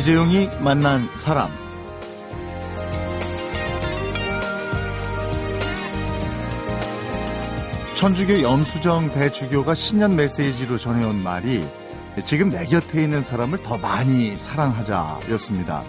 [0.00, 1.50] 이재용이 만난 사람
[7.96, 11.62] 천주교 염수정 대주교가 신년 메시지로 전해온 말이
[12.24, 15.82] 지금 내 곁에 있는 사람을 더 많이 사랑하자였습니다.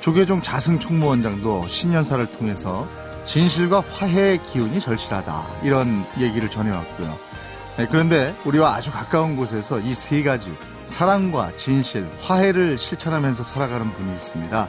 [0.00, 2.86] 조계종 자승 총무원장도 신년사를 통해서
[3.24, 7.18] 진실과 화해의 기운이 절실하다 이런 얘기를 전해왔고요.
[7.78, 10.54] 네, 그런데 우리와 아주 가까운 곳에서 이 세 가지
[10.90, 14.68] 사랑과 진실, 화해를 실천하면서 살아가는 분이 있습니다.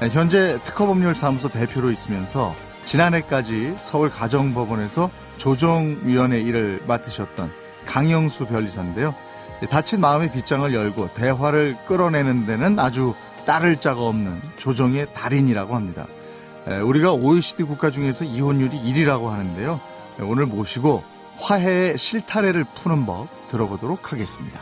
[0.00, 7.52] 네, 현재 특허법률사무소 대표로 있으면서 지난해까지 서울 가정법원에서 조정위원회 일을 맡으셨던
[7.84, 9.14] 강영수 변리사인데요.
[9.60, 16.06] 네, 다친 마음의 빗장을 열고 대화를 끌어내는 데는 아주 따를 자가 없는 조정의 달인이라고 합니다.
[16.84, 19.80] 우리가 OECD 국가 중에서 이혼율이 1위라고 하는데요.
[20.20, 21.04] 오늘 모시고
[21.38, 24.60] 화해의 실타래를 푸는 법 들어보도록 하겠습니다.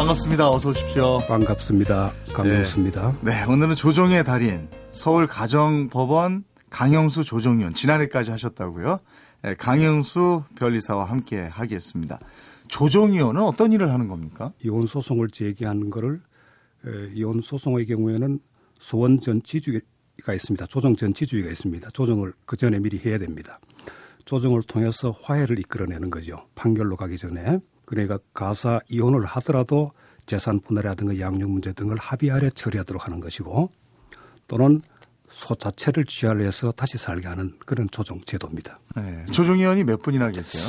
[0.00, 0.50] 반갑습니다.
[0.50, 1.18] 어서 오십시오.
[1.28, 2.10] 반갑습니다.
[2.32, 3.18] 강영수입니다.
[3.20, 8.98] 네, 네, 오늘은 조정의 달인 서울 가정법원 강영수 조정위원 지난해까지 하셨다고요.
[9.42, 12.18] 네, 강영수 변리사와 함께 하겠습니다.
[12.68, 14.54] 조정위원은 어떤 일을 하는 겁니까?
[14.64, 16.22] 이혼 소송을 제기하는 거를
[17.14, 18.40] 이혼 소송의 경우에는
[18.78, 20.64] 소원 전치주의가 있습니다.
[20.68, 21.90] 조정 전치주의가 있습니다.
[21.90, 23.60] 조정을 그 전에 미리 해야 됩니다.
[24.24, 26.36] 조정을 통해서 화해를 이끌어내는 거죠.
[26.54, 27.58] 판결로 가기 전에.
[27.90, 29.90] 그러니까 가사 이혼을 하더라도
[30.24, 33.68] 재산 분할이라든가 양육 문제 등을 합의 아래 처리하도록 하는 것이고
[34.46, 34.80] 또는
[35.28, 38.78] 소 자체를 취하해서 다시 살게 하는 그런 조정 제도입니다.
[38.94, 39.26] 네.
[39.32, 40.62] 조정위원이 몇 분이나 계세요?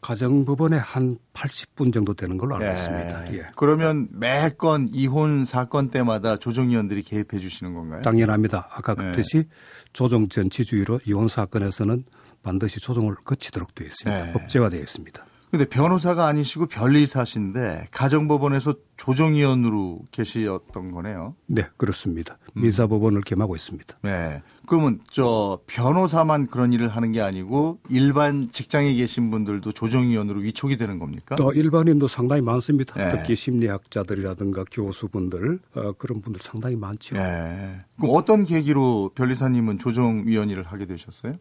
[0.00, 2.72] 가정법원에 한 80분 정도 되는 걸로 알고 예.
[2.72, 3.34] 있습니다.
[3.34, 3.46] 예.
[3.54, 8.02] 그러면 매건 이혼 사건 때마다 조정위원들이 개입해 주시는 건가요?
[8.02, 8.68] 당연합니다.
[8.72, 9.44] 아까 그랬듯이 예.
[9.92, 12.04] 조정 전치주의로 이혼 사건에서는
[12.42, 14.28] 반드시 조정을 거치도록 되어 있습니다.
[14.28, 14.32] 예.
[14.32, 15.24] 법제화되어 있습니다.
[15.50, 21.34] 근데 변호사가 아니시고 변리사신데 가정법원에서 조정위원으로 계시었던 거네요.
[21.46, 22.38] 네, 그렇습니다.
[22.56, 22.62] 음.
[22.62, 23.98] 민사법원을 겸하고 있습니다.
[24.02, 24.42] 네.
[24.66, 30.98] 그러면 저 변호사만 그런 일을 하는 게 아니고 일반 직장에 계신 분들도 조정위원으로 위촉이 되는
[30.98, 31.36] 겁니까?
[31.40, 32.94] 어, 일반인도 상당히 많습니다.
[32.94, 33.16] 네.
[33.16, 37.14] 특히 심리학자들이라든가 교수분들 어, 그런 분들 상당히 많죠.
[37.16, 37.80] 네.
[37.96, 41.32] 그럼 어떤 계기로 변리사님은 조정위원 일을 하게 되셨어요?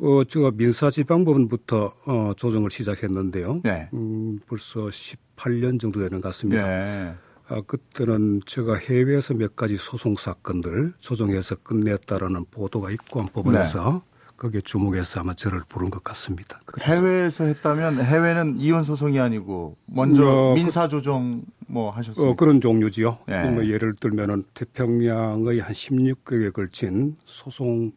[0.00, 3.60] 어, 제가 민사지방법원부터 어, 조정을 시작했는데요.
[3.62, 3.88] 네.
[3.94, 6.66] 음, 벌써 18년 정도 되는 것 같습니다.
[6.66, 7.14] 네.
[7.46, 14.14] 아, 그때는 제가 해외에서 몇 가지 소송 사건들 조정해서 끝냈다라는 보도가 있고 한 법원에서 네.
[14.36, 16.58] 거기에 주목해서 아마 저를 부른 것 같습니다.
[16.64, 16.92] 그래서.
[16.92, 22.30] 해외에서 했다면 해외는 이혼 소송이 아니고 먼저 어, 민사 조정 뭐 하셨어요?
[22.30, 23.18] 어, 그런 종류지요.
[23.28, 23.50] 네.
[23.50, 27.92] 뭐 예를 들면은 태평양의 한 16개국에 걸친 소송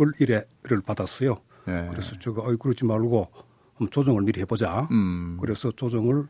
[0.00, 1.36] 을일회를 받았어요.
[1.66, 1.86] 네.
[1.90, 3.28] 그래서 제가 어이 그러지 말고
[3.74, 4.88] 한번 조정을 미리 해보자.
[4.90, 5.36] 음.
[5.40, 6.26] 그래서 조정을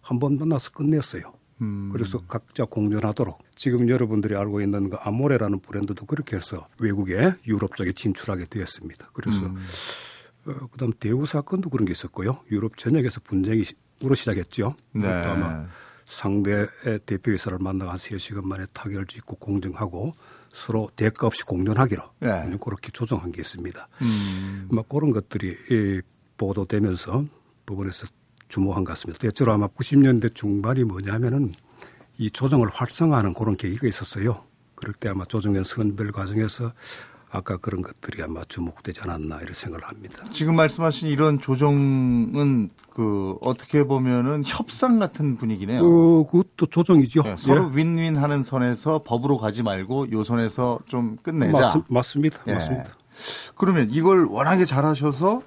[0.00, 1.32] 한 번 만나서 끝냈어요.
[1.60, 1.90] 음.
[1.92, 7.92] 그래서 각자 공존하도록 지금 여러분들이 알고 있는 그 아모레라는 브랜드도 그렇게 해서 외국에 유럽 쪽에
[7.92, 9.10] 진출하게 되었습니다.
[9.12, 9.56] 그래서 음.
[10.46, 12.38] 어, 그다음 대우 사건도 그런 게 있었고요.
[12.50, 13.62] 유럽 전역에서 분쟁이
[14.02, 14.74] 으로 시작했죠.
[14.92, 15.06] 네.
[15.06, 15.66] 아마
[16.06, 16.66] 상대
[17.04, 20.14] 대표이사를 만나가 한 3시간 만에 타결 짓고 공정하고
[20.52, 22.56] 서로 대가 없이 공존하기로 네.
[22.62, 23.88] 그렇게 조정한 게 있습니다.
[24.02, 24.68] 음.
[24.72, 26.00] 뭐 그런 것들이 이
[26.36, 27.24] 보도되면서
[27.66, 28.06] 법원에서
[28.48, 29.18] 주목한 것 같습니다.
[29.20, 31.52] 대체로 아마 90년대 중반이 뭐냐면은
[32.18, 34.44] 이 조정을 활성화하는 그런 계기가 있었어요.
[34.74, 36.72] 그럴 때 아마 조정의 선별 과정에서
[37.32, 40.18] 아까 그런 것들이 아마 주목되지 않았나 이런 생각을 합니다.
[40.30, 45.80] 지금 말씀하신 이런 조정은 그 어떻게 보면은 협상 같은 분위기네요.
[45.80, 47.22] 어, 그것도 조정이죠.
[47.22, 47.76] 네, 서로 예.
[47.76, 51.84] 윈윈하는 선에서 법으로 가지 말고 요 선에서 좀 끝내자.
[51.88, 52.54] 맞, 습니다 예.
[52.54, 52.90] 맞습니다.
[53.54, 55.42] 그러면 이걸 워낙에 잘하셔서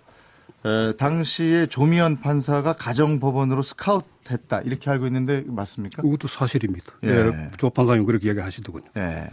[0.65, 6.01] 에, 당시에 조미연 판사가 가정법원으로 스카웃했다 이렇게 알고 있는데 맞습니까?
[6.01, 6.93] 그것도 사실입니다.
[7.03, 7.09] 예.
[7.09, 7.51] 예.
[7.57, 8.85] 조 판사님 그렇게 이야기하시더군요.
[8.95, 9.29] 예.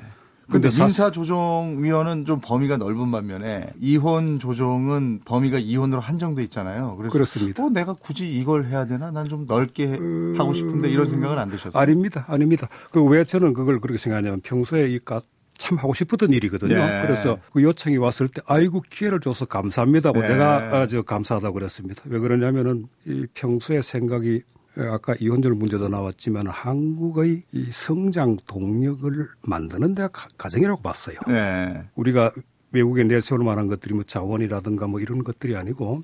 [0.50, 6.96] 근데 민사 조정위원은 좀 범위가 넓은 반면에 이혼 조정은 범위가 이혼으로 한정돼 있잖아요.
[6.96, 7.64] 그래서 그렇습니다.
[7.64, 9.10] 어, 내가 굳이 이걸 해야 되나?
[9.10, 10.34] 난 좀 넓게 음...
[10.36, 11.80] 하고 싶은데 이런 생각은 안 드셨어요?
[11.80, 12.68] 아닙니다, 아닙니다.
[12.90, 15.20] 그 왜 저는 그걸 그렇게 생각하냐면 평소에 이까
[15.58, 16.74] 참 하고 싶었던 일이거든요.
[16.74, 17.02] 네.
[17.02, 20.28] 그래서 그 요청이 왔을 때 아이고 기회를 줘서 감사합니다고 네.
[20.30, 22.02] 내가 저 감사하다고 그랬습니다.
[22.06, 24.42] 왜 그러냐면은 이 평소에 생각이
[24.76, 31.16] 아까 이혼절 문제도 나왔지만 한국의 이 성장 동력을 만드는 데가 가정이라고 봤어요.
[31.26, 31.84] 네.
[31.96, 32.32] 우리가
[32.72, 36.02] 외국에 내세울 만한 것들이 뭐 자원이라든가 뭐 이런 것들이 아니고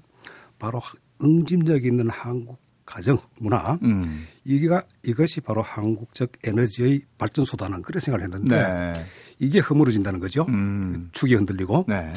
[0.59, 0.81] 바로
[1.23, 4.27] 응집력 있는 한국 가정 문화 음.
[4.45, 9.07] 이가 이것이 바로 한국적 에너지의 발전소다는 그런 생각을 했는데 네.
[9.39, 10.47] 이게 허물어진다는 거죠.
[10.49, 11.09] 음.
[11.13, 12.13] 축이 흔들리고 네.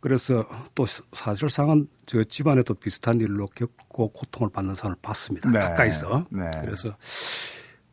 [0.00, 5.50] 그래서 또 사실상은 저 집안에도 비슷한 일로 겪고 고통을 받는 사람을 봤습니다.
[5.50, 5.58] 네.
[5.58, 6.26] 가까이서.
[6.30, 6.50] 네.
[6.60, 6.96] 그래서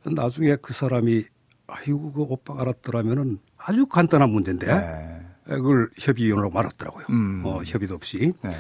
[0.06, 1.24] 나중에 그 사람이
[1.68, 5.22] 아이고 그 오빠가 알았더라면은 아주 간단한 문제인데 네.
[5.46, 7.06] 그걸 협의위원으로 말았더라고요.
[7.10, 7.42] 음.
[7.44, 8.34] 어, 협의도 없이.
[8.42, 8.52] 네.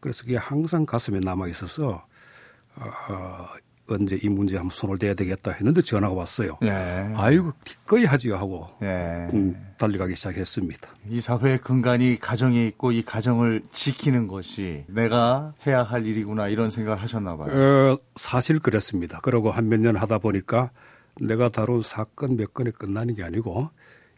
[0.00, 2.06] 그래서 그게 항상 가슴에 남아 있어서
[2.76, 3.48] 어,
[3.88, 6.56] 언제 이 문제 한번 손을 대야 되겠다 했는데 전화가 왔어요.
[6.62, 6.70] 예.
[7.16, 9.28] 아이고 기꺼이 하지요 하고 예.
[9.76, 10.88] 달려가기 시작했습니다.
[11.10, 17.02] 이 사회의 근간이 가정에 있고 이 가정을 지키는 것이 내가 해야 할 일이구나 이런 생각을
[17.02, 17.50] 하셨나 봐요.
[17.52, 19.20] 어, 사실 그랬습니다.
[19.20, 20.70] 그러고 한 몇 년 하다 보니까
[21.20, 23.68] 내가 다룬 사건 몇 건이 끝나는 게 아니고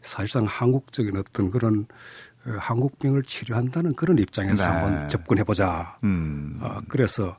[0.01, 1.87] 사실상 한국적인 어떤 그런
[2.45, 4.69] 어, 한국병을 치료한다는 그런 입장에서 네.
[4.69, 5.97] 한번 접근해 보자.
[6.05, 6.57] 음.
[6.61, 7.37] 어, 그래서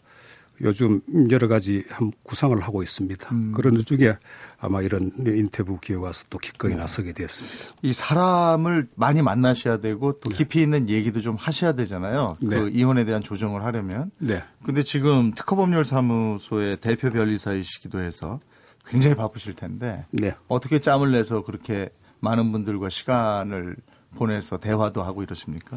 [0.62, 1.00] 요즘
[1.30, 3.28] 여러 가지 한 구상을 하고 있습니다.
[3.32, 3.52] 음.
[3.52, 4.16] 그런 중에
[4.58, 6.76] 아마 이런 인터뷰 기회 와서 또 기꺼이 네.
[6.76, 7.76] 나서게 되었습니다.
[7.82, 10.36] 이 사람을 많이 만나셔야 되고 또 네.
[10.36, 12.36] 깊이 있는 얘기도 좀 하셔야 되잖아요.
[12.40, 12.60] 그 네.
[12.60, 14.10] 그 이혼에 대한 조정을 하려면.
[14.18, 14.42] 네.
[14.64, 18.40] 근데 지금 특허법률사무소의 대표 변리사이시기도 해서
[18.86, 20.34] 굉장히 바쁘실 텐데 네.
[20.48, 21.90] 어떻게 짬을 내서 그렇게
[22.20, 23.76] 많은 분들과 시간을
[24.16, 25.76] 보내서 대화도 하고 이러십니까?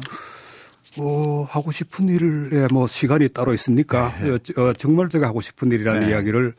[0.96, 4.14] 뭐 하고 싶은 일에 뭐 시간이 따로 있습니까?
[4.20, 4.30] 네.
[4.30, 6.10] 어, 어, 정말 제가 하고 싶은 일이라는 네.
[6.10, 6.54] 이야기를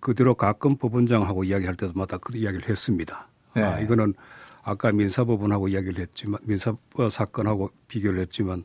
[0.00, 3.28] 그대로 가끔 법원장하고 이야기할 때마다 그 이야기를 했습니다.
[3.54, 3.62] 네.
[3.62, 4.14] 아, 이거는
[4.62, 6.74] 아까 민사법원하고 이야기를 했지만 민사
[7.10, 8.64] 사건하고 비교를 했지만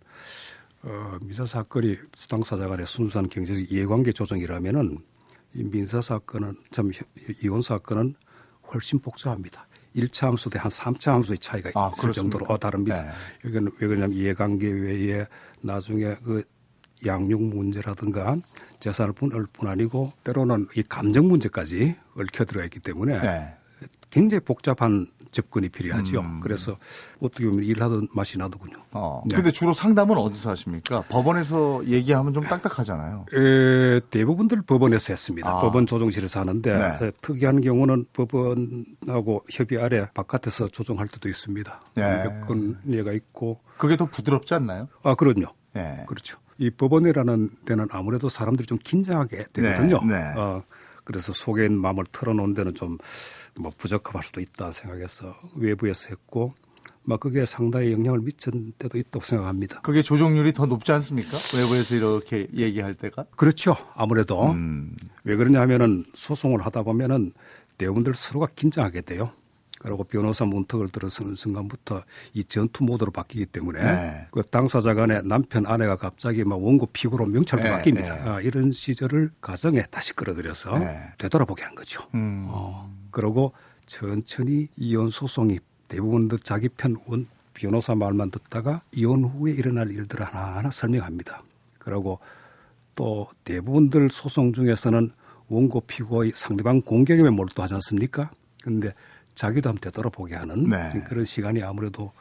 [0.82, 1.98] 어, 민사 사건이
[2.30, 4.98] 당사자 간의 순수한 경제적 이해관계 조정이라면은
[5.56, 6.92] 이 민사 사건은 참
[7.44, 8.16] 이혼 사건은
[8.72, 9.68] 훨씬 복잡합니다.
[9.96, 13.02] 1차 함수 대한 3차 함수의 차이가 아, 있을 정도로 어, 다릅니다.
[13.02, 13.10] 네.
[13.46, 15.26] 여기는 왜 그러냐면 이해관계 외에
[15.62, 16.44] 나중에 그
[17.06, 18.38] 양육 문제라든가
[18.80, 23.59] 재산을 뿐을 뿐 아니고 때로는 이 감정 문제까지 얽혀 들어가 있기 때문에 네.
[24.10, 26.22] 굉장히 복잡한 접근이 필요하죠.
[26.22, 26.40] 음.
[26.40, 26.78] 그래서
[27.22, 28.78] 어떻게 보면 일하던 맛이 나더군요.
[28.92, 29.22] 어.
[29.30, 29.36] 네.
[29.36, 31.04] 근데 주로 상담은 어디서 하십니까?
[31.10, 33.26] 법원에서 얘기하면 좀 딱딱하잖아요.
[33.34, 35.50] 에, 대부분들 법원에서 했습니다.
[35.50, 35.60] 아.
[35.60, 37.12] 법원 조정실에서 하는데 네.
[37.22, 41.82] 특이한 경우는 법원하고 협의 아래 바깥에서 조정할 때도 있습니다.
[41.96, 42.24] 네.
[42.24, 43.60] 몇건 예가 있고.
[43.78, 44.88] 그게 더 부드럽지 않나요?
[45.04, 45.54] 아, 그럼요.
[45.74, 46.04] 네.
[46.08, 46.40] 그렇죠.
[46.58, 50.02] 이 법원이라는 데는 아무래도 사람들이 좀 긴장하게 되거든요.
[50.04, 50.16] 네.
[50.16, 50.34] 네.
[50.36, 50.64] 어,
[51.06, 52.98] 그래서 속에 있는 마음을 털어놓은 데는 좀
[53.60, 56.54] 뭐 부적합할 수도 있다 생각해서 외부에서 했고
[57.04, 59.82] 막 그게 상당히 영향을 미친 때도 있다고 생각합니다.
[59.82, 61.38] 그게 조정률이 더 높지 않습니까?
[61.58, 63.26] 외부에서 이렇게 얘기할 때가?
[63.36, 63.76] 그렇죠.
[63.96, 64.96] 아무래도 음.
[65.24, 67.32] 왜 그러냐 하면은 소송을 하다 보면은
[67.78, 69.32] 대원들 서로가 긴장하게 돼요.
[69.80, 72.04] 그리고 변호사 문턱을 들어서는 순간부터
[72.34, 74.28] 이 전투 모드로 바뀌기 때문에 네.
[74.30, 77.70] 그 당사자 간에 남편 아내가 갑자기 막 원고 피고로 명찰로 네.
[77.72, 78.02] 바뀝니다.
[78.02, 78.10] 네.
[78.10, 80.98] 아, 이런 시절을 가정에 다시 끌어들여서 네.
[81.18, 82.04] 되돌아보게 한 거죠.
[82.14, 82.46] 음.
[82.50, 83.54] 어, 그리고
[83.86, 90.70] 천천히 이혼 소송이 대부분들 자기 편 원, 변호사 말만 듣다가 이혼 후에 일어날 일들을 하나하나
[90.72, 91.42] 설명합니다.
[91.80, 92.20] 그리고
[92.96, 95.12] 또 대부분들 소송 중에서는
[95.48, 98.30] 원고 피고의 상대방 공격에 몰두하지 않습니까?
[98.62, 98.94] 근데
[99.40, 100.90] 자기도 한번 되돌아보게 하는 네.
[101.08, 102.12] 그런 시간이 아무래도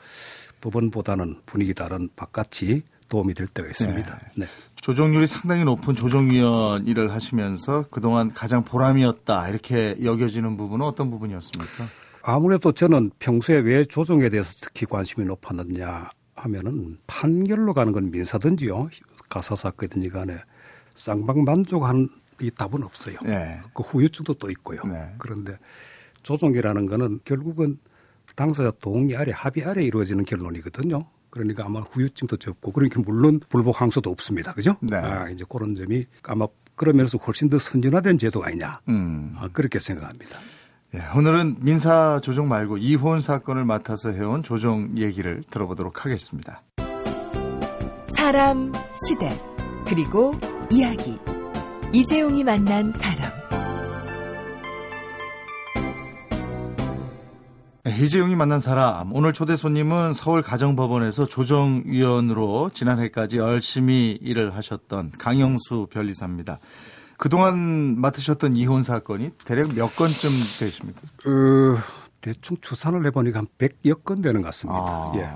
[0.61, 4.19] 법원보다는 분위기 다른 바깥이 도움이 될 때가 있습니다.
[4.37, 4.45] 네.
[4.45, 4.47] 네.
[4.77, 11.89] 조정률이 상당히 높은 조정위원 일을 하시면서 그동안 가장 보람이었다 이렇게 여겨지는 부분은 어떤 부분이었습니까?
[12.23, 18.91] 아무래도 저는 평소에 왜 조정에 대해서 특히 관심이 높았느냐 하면은 판결로 가는 건 민사든지요
[19.29, 20.39] 가사 사건이든지 간에
[20.95, 22.09] 쌍방 만족하는
[22.41, 23.17] 이 답은 없어요.
[23.25, 23.61] 네.
[23.75, 24.83] 그 후유증도 또 있고요.
[24.85, 25.13] 네.
[25.19, 25.59] 그런데
[26.23, 27.79] 조정이라는 거는 결국은
[28.37, 31.07] 당사자 동의 아래 합의 아래 이루어지는 결론이거든요.
[31.31, 34.53] 그러니까 아마 후유증도 적고 그러니까 물론 불복 항소도 없습니다.
[34.55, 34.77] 그죠?
[34.81, 34.97] 네.
[34.97, 38.81] 아, 이제 그런 점이 아마 그러면서 훨씬 더 선진화된 제도가 아니냐.
[38.89, 39.35] 음.
[39.37, 40.39] 아, 그렇게 생각합니다.
[40.95, 46.63] 예, 오늘은 민사 조정 말고 이혼 사건을 맡아서 해온 조정 얘기를 들어보도록 하겠습니다.
[48.09, 48.73] 사람,
[49.07, 49.39] 시대,
[49.87, 50.33] 그리고
[50.71, 51.19] 이야기.
[51.93, 53.58] 이재용이 만난 사람.
[57.89, 66.59] 이재용이 만난 사람 오늘 초대 손님은 서울 가정법원에서 조정위원으로 지난해까지 열심히 일을 하셨던 강영수 변리사입니다.
[67.17, 70.31] 그동안 맡으셨던 이혼 사건이 대략 몇 건쯤
[70.61, 71.01] 되십니까?
[71.27, 71.79] 어,
[72.21, 74.81] 대충 추산을 해보니까 한 100여 건 되는 것 같습니다.
[74.81, 75.29] 아, 예.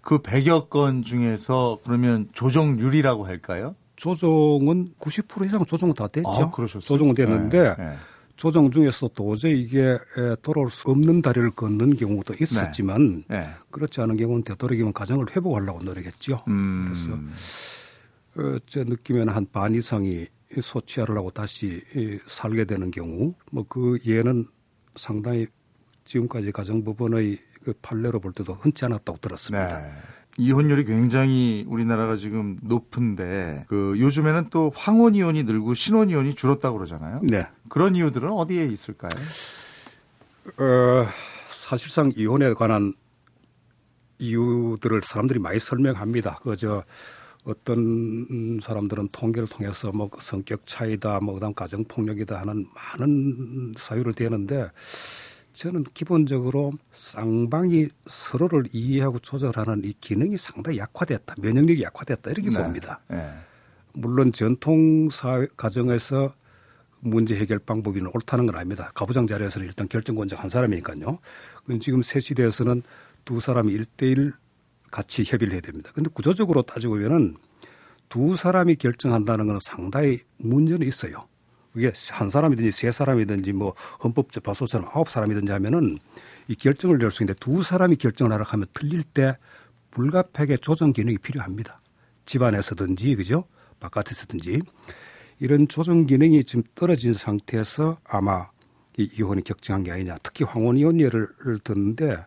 [0.00, 3.76] 그 100여 건 중에서 그러면 조정률이라고 할까요?
[3.96, 6.28] 조정은 90% 이상 조정은 다 됐죠.
[6.28, 7.96] 아, 조정은 됐는데 네, 네.
[8.36, 9.96] 조정 중에서 도저히 이게
[10.42, 13.40] 돌아올 수 없는 다리를 걷는 경우도 있었지만 네.
[13.40, 13.48] 네.
[13.70, 16.42] 그렇지 않은 경우는 되도록이면 가정을 회복하려고 노력했죠.
[16.48, 16.92] 음.
[18.34, 20.26] 그래서 어, 제 느낌에는 한 반 이상이
[20.60, 21.80] 소치하를 하고 다시
[22.26, 24.46] 살게 되는 경우 뭐 그 예는
[24.96, 25.46] 상당히
[26.04, 29.80] 지금까지 가정법원의 그 판례로 볼 때도 흔치 않았다고 들었습니다.
[29.80, 29.88] 네.
[30.36, 37.20] 이혼율이 굉장히 우리나라가 지금 높은데 그 요즘에는 또 황혼 이혼이 늘고 신혼 이혼이 줄었다고 그러잖아요.
[37.22, 37.46] 네.
[37.68, 39.10] 그런 이유들은 어디에 있을까요?
[40.58, 41.06] 어,
[41.52, 42.94] 사실상 이혼에 관한
[44.18, 46.40] 이유들을 사람들이 많이 설명합니다.
[46.42, 46.84] 그저
[47.44, 54.70] 어떤 사람들은 통계를 통해서 뭐 성격 차이다, 뭐 그다음 가정 폭력이다 하는 많은 사유를 대는데
[55.54, 62.62] 저는 기본적으로 쌍방이 서로를 이해하고 조절하는 이 기능이 상당히 약화됐다, 면역력이 약화됐다 이렇게 네.
[62.62, 63.00] 봅니다.
[63.08, 63.32] 네.
[63.94, 66.34] 물론 전통 사회 가정에서
[66.98, 68.90] 문제 해결 방법이 옳다는 건 아닙니다.
[68.94, 71.18] 가부장 자리에서는 일단 결정권자 한 사람이니까요.
[71.80, 72.82] 지금 새 시대에서는
[73.24, 74.32] 두 사람이 일대일
[74.90, 75.90] 같이 협의를 해야 됩니다.
[75.94, 77.36] 근데 구조적으로 따지고 보면은
[78.08, 81.28] 두 사람이 결정한다는 건 상당히 문제는 있어요.
[81.76, 85.98] 이게 한 사람이든지 세 사람이든지 뭐 헌법재판소처럼 아홉 사람이든지 하면은
[86.48, 89.36] 이 결정을 낼 수 있는데 두 사람이 결정을 하라 하면 틀릴 때
[89.90, 91.80] 불가피하게 조정 기능이 필요합니다.
[92.26, 93.44] 집안에서든지 그죠?
[93.80, 94.60] 바깥에서든지
[95.40, 98.48] 이런 조정 기능이 지금 떨어진 상태에서 아마
[98.96, 100.18] 이 이혼이 격정한 게 아니냐.
[100.22, 101.28] 특히 황혼 이혼 예를
[101.64, 102.24] 듣는데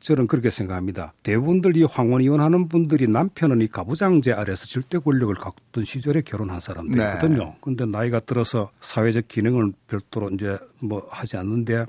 [0.00, 1.12] 저는 그렇게 생각합니다.
[1.22, 7.44] 대부분들 이 황혼 이혼하는 분들이 남편은 이 가부장제 아래서 절대 권력을 갖던 시절에 결혼한 사람들이거든요.
[7.44, 7.56] 네.
[7.60, 11.84] 근데 나이가 들어서 사회적 기능을 별도로 이제 뭐 하지 않는데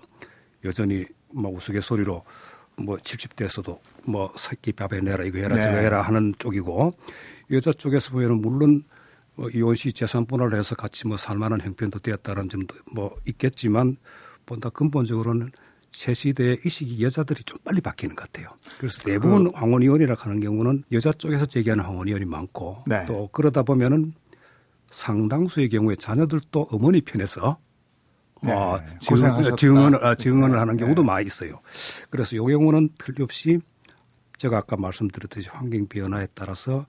[0.66, 2.24] 여전히 뭐 우스갯소리로
[2.78, 5.62] 뭐 70대에서도 뭐 새끼 밥에 내라 이거 해라 네.
[5.62, 6.94] 저거 해라 하는 쪽이고
[7.52, 8.84] 여자 쪽에서 보면은 물론
[9.36, 13.96] 뭐 이혼 시 재산 분할을 해서 같이 뭐 살만한 형편도 되었다는 점도 뭐 있겠지만
[14.46, 15.52] 보다 근본적으로는
[15.92, 18.50] 새 시대의 의식이 여자들이 좀 빨리 바뀌는 것 같아요.
[18.78, 19.52] 그래서 대부분 그...
[19.54, 23.06] 황혼이혼이라 하는 경우는 여자 쪽에서 제기하는 황혼이혼이 많고 네.
[23.06, 24.14] 또 그러다 보면은
[24.90, 27.58] 상당수의 경우에 자녀들도 어머니 편에서
[28.44, 28.52] 네.
[28.52, 30.80] 어, 증언, 증언을, 아, 증언을 하는 네.
[30.80, 31.06] 경우도 네.
[31.06, 31.60] 많이 있어요.
[32.10, 33.60] 그래서 이 경우는 틀림없이
[34.38, 36.86] 제가 아까 말씀드렸듯이 환경 변화에 따라서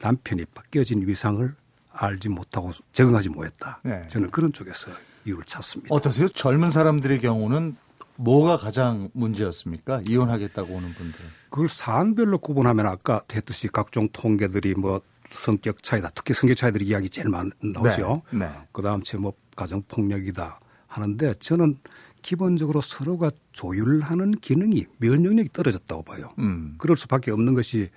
[0.00, 1.54] 남편이 바뀌어진 위상을
[1.92, 3.80] 알지 못하고 적응하지 못했다.
[3.84, 4.06] 네.
[4.08, 4.90] 저는 그런 쪽에서
[5.24, 5.94] 이유를 찾습니다.
[5.94, 6.28] 어떠세요?
[6.28, 7.76] 젊은 사람들의 경우는
[8.20, 10.02] 뭐가 가장 문제였습니까?
[10.08, 11.20] 이혼하겠다고 오는 분들.
[11.48, 15.00] 그걸 사안별로 구분하면 아까 했듯이 각종 통계들이 뭐
[15.30, 16.10] 성격 차이다.
[16.14, 18.22] 특히 성격 차이들이 이야기 제일 많 나오죠.
[18.32, 18.40] 네.
[18.40, 18.48] 네.
[18.72, 21.78] 그다음 제뭐 가정 폭력이다 하는데 저는
[22.22, 26.32] 기본적으로 서로가 조율하는 기능이 면역력이 떨어졌다고 봐요.
[26.38, 26.74] 음.
[26.78, 27.88] 그럴 수밖에 없는 것이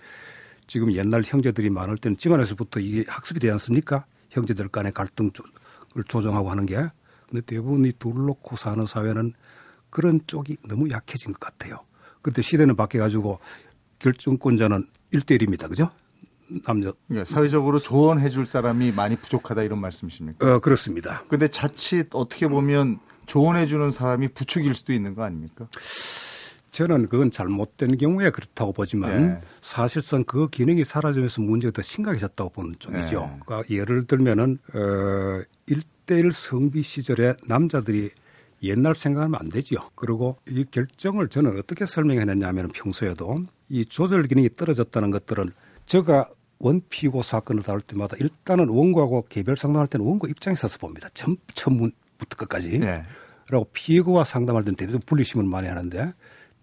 [0.68, 4.06] 지금 옛날 형제들이 많을 때는 집안에서부터 이게 학습이 되지 않습니까?
[4.30, 5.32] 형제들 간의 갈등을
[6.08, 6.78] 조정하고 하는 게.
[7.30, 9.34] 근데 대부분 이 둘 놓고 사는 사회는
[9.94, 11.80] 그런 쪽이 너무 약해진 것 같아요.
[12.24, 13.40] 그때 시대는 바뀌어가지고
[14.00, 15.92] 결정권자는 일대일입니다 그죠?
[16.66, 16.94] 남녀.
[17.08, 20.56] 네, 사회적으로 조언해 줄 사람이 많이 부족하다 이런 말씀이십니까?
[20.56, 21.24] 어, 그렇습니다.
[21.28, 25.68] 근데 자칫 어떻게 보면 조언해 주는 사람이 부축일 수도 있는 거 아닙니까?
[26.72, 29.42] 저는 그건 잘못된 경우에 그렇다고 보지만 네.
[29.62, 33.20] 사실상 그 기능이 사라지면서 문제가 더 심각해졌다고 보는 쪽이죠.
[33.20, 33.40] 네.
[33.46, 38.10] 그러니까 예를 들면은 어 1대1 성비 시절에 남자들이
[38.64, 39.80] 옛날 생각하면 안 되지요.
[39.96, 45.52] 그리고 이 결정을 저는 어떻게 설명해냈냐면 평소에도 이 조절 기능이 떨어졌다는 것들은
[45.86, 46.30] 제가
[46.60, 51.10] 원피고 사건을 다룰 때마다 일단은 원고하고 개별 상담할 때는 원고 입장에 서서 봅니다.
[51.14, 52.80] 전, 처음부터 끝까지.
[52.80, 53.04] 네.
[53.48, 56.14] 그리고 피고와 상담할 때는 대부분 분리심을 많이 하는데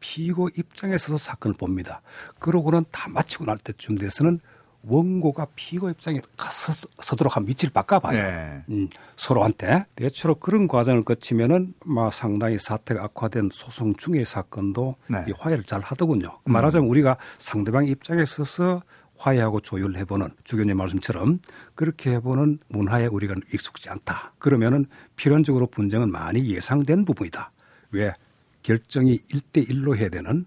[0.01, 2.01] 피고 입장에 서서 사건을 봅니다.
[2.39, 4.41] 그러고는 다 마치고 날 때쯤 돼서는
[4.83, 8.17] 원고가 피고 입장에 가서 서도록 한 밑을 바꿔봐요.
[8.23, 8.65] 네.
[8.71, 9.85] 음, 서로한테.
[9.95, 15.25] 대체로 그런 과정을 거치면은 막 상당히 사태가 악화된 소송 중의 사건도 네.
[15.29, 16.39] 이 화해를 잘 하더군요.
[16.45, 16.53] 음.
[16.53, 18.83] 말하자면 우리가 상대방 입장에 서서
[19.17, 21.41] 화해하고 조율해보는 주교님 말씀처럼
[21.75, 24.33] 그렇게 해보는 문화에 우리가 익숙지 않다.
[24.39, 27.53] 그러면은 필연적으로 분쟁은 많이 예상된 부분이다.
[27.91, 28.15] 왜
[28.63, 30.47] 결정이 1대1로 해야 되는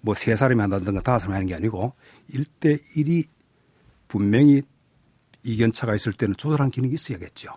[0.00, 1.92] 뭐 세 사람이 한다든가 다섯 사람이 하는 게 아니고
[2.30, 3.26] 1대1이
[4.08, 4.62] 분명히
[5.44, 7.50] 이견차가 있을 때는 조절하는 기능이 있어야겠죠.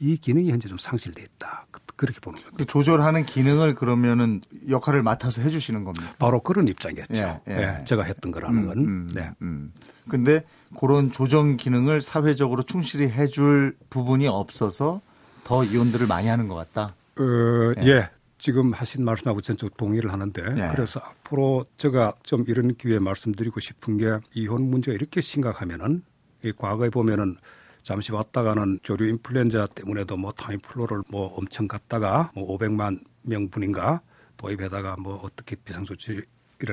[0.00, 1.66] 이 기능이 현재 좀 상실돼 있다.
[1.70, 2.38] 그, 그렇게 보는.
[2.56, 6.14] 그 조절하는 기능을 그러면은 역할을 맡아서 해주시는 겁니다.
[6.18, 7.14] 바로 그런 입장이겠죠.
[7.14, 7.78] 예, 예.
[7.80, 8.78] 예 제가 했던 거라는 음, 건.
[8.78, 9.30] 음, 네.
[9.42, 9.72] 음.
[10.08, 10.44] 근데
[10.78, 15.02] 그런 조정 기능을 사회적으로 충실히 해줄 부분이 없어서
[15.44, 16.94] 더 이혼들을 많이 하는 것 같다.
[17.18, 17.86] 어, 예.
[17.86, 18.10] 예.
[18.40, 20.68] 지금 하신 말씀하고 전적 동의를 하는데 네.
[20.74, 26.02] 그래서 앞으로 제가 좀 이런 기회에 말씀드리고 싶은 게 이혼 문제가 이렇게 심각하면은
[26.42, 27.36] 이 과거에 보면은
[27.82, 34.00] 잠시 왔다가는 조류 인플루엔자 때문에도 뭐 타임플로를 뭐 엄청 갔다가 뭐 500만 명분인가
[34.38, 36.24] 도입에다가 뭐 어떻게 비상조치를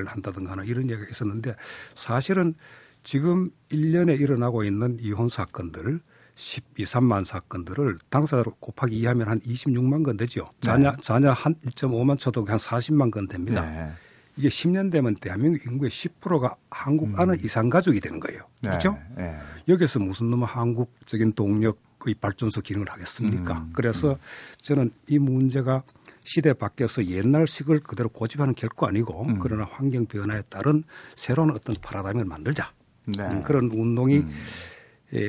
[0.06, 1.54] 한다든가 하는 이런 얘기가 있었는데
[1.94, 2.54] 사실은
[3.02, 6.00] 지금 1년에 일어나고 있는 이혼 사건들
[6.38, 10.48] 12, 3만 사건들을 당사자로 곱하기 2 하면 한 26만 건 되죠.
[10.60, 10.96] 자녀, 네.
[11.02, 13.60] 자녀 한 1.5만 쳐도 한 40만 건 됩니다.
[13.68, 13.92] 네.
[14.36, 17.18] 이게 10년 되면 대한민국 인구의 10%가 한국 음.
[17.18, 18.42] 안은 이상 가족이 되는 거예요.
[18.62, 18.70] 네.
[18.70, 18.96] 그렇죠?
[19.16, 19.36] 네.
[19.66, 23.58] 여기서 무슨 놈의 한국적인 동력의 발전소 기능을 하겠습니까?
[23.58, 23.70] 음.
[23.72, 24.16] 그래서
[24.60, 25.82] 저는 이 문제가
[26.22, 29.40] 시대 밖에서 옛날식을 그대로 고집하는 결코 아니고 음.
[29.42, 30.84] 그러나 환경 변화에 따른
[31.16, 32.72] 새로운 어떤 파라다임을 만들자.
[33.06, 33.24] 네.
[33.24, 34.28] 음, 그런 운동이 음.
[34.30, 34.77] 예,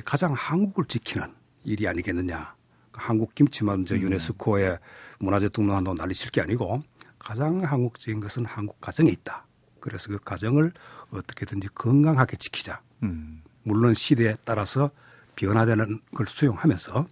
[0.06, 1.34] 가장 한국을 지키는
[1.64, 2.56] 일이 아니겠느냐.
[2.94, 4.02] 한국 김치만 저 음.
[4.02, 4.78] 유네스코에
[5.20, 6.82] 문화재 등록한다고 난리 칠 게 아니고
[7.18, 9.46] 가장 한국적인 것은 한국 가정에 있다.
[9.80, 10.74] 그래서 그 가정을
[11.12, 12.82] 어떻게든지 건강하게 지키자.
[13.04, 13.42] 음.
[13.64, 14.92] 물론 시대에 따라서
[15.36, 17.08] 변화되는 걸 수용하면서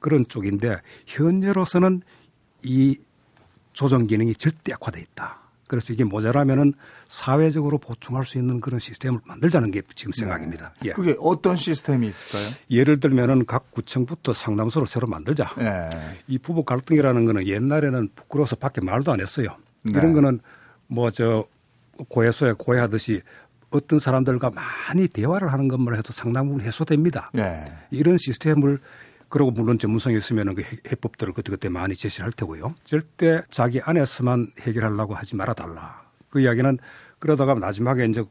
[0.00, 2.02] 그런 쪽인데 현재로서는
[2.64, 2.98] 이
[3.72, 5.40] 조정 기능이 절대 약화돼 있다.
[5.76, 6.74] 그래서 이게 모자라면은
[7.08, 10.74] 사회적으로 보충할 수 있는 그런 시스템을 만들자는 게 지금 생각입니다.
[10.82, 10.90] 네.
[10.90, 10.92] 예.
[10.92, 12.54] 그게 어떤 시스템이 있을까요?
[12.70, 15.54] 예를 들면은 각 구청부터 상담소를 새로 만들자.
[15.56, 15.88] 네.
[16.26, 19.56] 이 부부 갈등이라는 거는 옛날에는 부끄러워서 밖에 말도 안 했어요.
[19.82, 19.98] 네.
[19.98, 20.40] 이런 거는
[20.88, 21.46] 뭐 저
[22.08, 23.22] 고해소에 고해하듯이
[23.70, 27.30] 어떤 사람들과 많이 대화를 하는 것만 해도 상당 부분 해소됩니다.
[27.32, 27.64] 네.
[27.90, 28.78] 이런 시스템을
[29.32, 32.74] 그리고 물론 전문성이 있으면 그 해법들을 그때그때 많이 제시를 할 테고요.
[32.84, 36.02] 절대 자기 안에서만 해결하려고 하지 말아달라.
[36.28, 36.78] 그 이야기는
[37.18, 38.22] 그러다가 마지막에 이제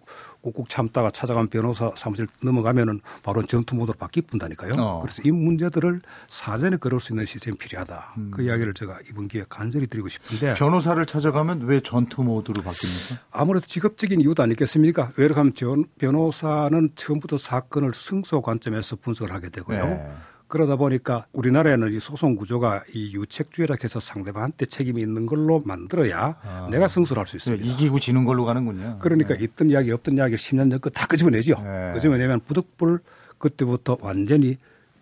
[0.41, 4.73] 꾹꾹 참다가 찾아간 변호사 사무실 넘어가면은 바로 전투 모드로 바뀌 뿐다니까요.
[4.77, 4.99] 어.
[5.01, 8.13] 그래서 이 문제들을 사전에 걸을 수 있는 시스템이 필요하다.
[8.17, 8.31] 음.
[8.31, 10.53] 그 이야기를 제가 이번 기회에 간절히 드리고 싶은데.
[10.53, 13.17] 변호사를 찾아가면 왜 전투 모드로 바뀝니까?
[13.31, 15.13] 아무래도 직업적인 이유도 아니겠습니까?
[15.15, 15.53] 왜냐하면
[15.97, 19.83] 변호사는 처음부터 사건을 승소 관점에서 분석을 하게 되고요.
[19.83, 20.11] 네.
[20.51, 26.67] 그러다 보니까 우리나라에는 이 소송 구조가 이 유책주의라 해서 상대방한테 책임이 있는 걸로 만들어야 아.
[26.69, 27.65] 내가 승소를 할 수 있습니다.
[27.65, 28.97] 이기고 지는 걸로 가는군요.
[28.99, 29.45] 그러니까 네.
[29.45, 31.55] 있던 이야기 없던 이야기 10년 전 거 다 끄집어내죠.
[31.63, 31.91] 네.
[31.93, 32.99] 끄집어내면 부득불
[33.37, 34.57] 그때부터 완전히